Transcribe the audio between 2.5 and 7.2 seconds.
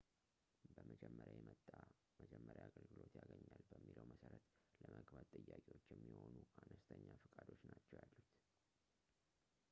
አገልግሎት ያገኛል በሚለው መሠረት ለመግባት ጥያቄዎች የሚሆኑ አነስተኛ